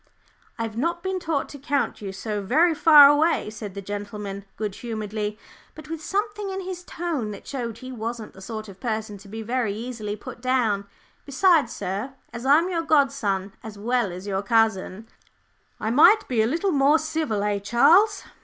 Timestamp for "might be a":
15.91-16.47